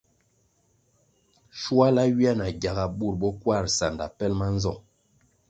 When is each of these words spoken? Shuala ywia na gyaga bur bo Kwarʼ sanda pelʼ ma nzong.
Shuala 1.59 2.01
ywia 2.09 2.33
na 2.39 2.47
gyaga 2.61 2.85
bur 2.97 3.13
bo 3.19 3.29
Kwarʼ 3.41 3.67
sanda 3.77 4.05
pelʼ 4.17 4.35
ma 4.39 4.47
nzong. 4.55 4.81